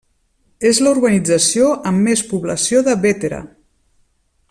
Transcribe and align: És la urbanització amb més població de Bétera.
És 0.69 0.79
la 0.85 0.93
urbanització 0.95 1.67
amb 1.91 2.05
més 2.09 2.25
població 2.33 2.83
de 2.89 2.97
Bétera. 3.07 3.43